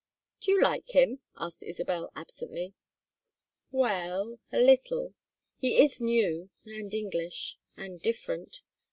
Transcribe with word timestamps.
"Do 0.39 0.51
you 0.51 0.59
like 0.59 0.87
him?" 0.87 1.19
asked 1.37 1.61
Isabel, 1.61 2.09
absently. 2.15 2.73
"Well 3.69 4.39
a 4.51 4.57
little. 4.57 5.13
He 5.59 5.77
is 5.77 6.01
new, 6.01 6.49
and 6.65 6.91
English, 6.91 7.59
and 7.77 8.01
different. 8.01 8.61